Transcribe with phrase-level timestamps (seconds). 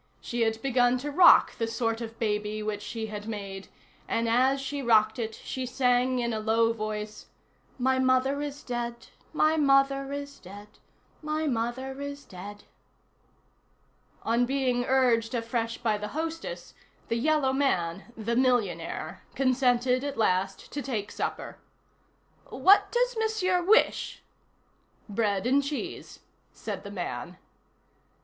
[0.19, 3.67] She had begun to rock the sort of baby which she had made,
[4.07, 7.27] and, as she rocked it, she sang in a low voice,
[7.77, 9.09] "My mother is dead!
[9.31, 10.69] my mother is dead!
[11.21, 12.63] my mother is dead!"
[14.23, 16.73] On being urged afresh by the hostess,
[17.07, 21.59] the yellow man, "the millionaire," consented at last to take supper.
[22.47, 24.23] "What does Monsieur wish?"
[25.07, 26.21] "Bread and cheese,"
[26.53, 27.37] said the man.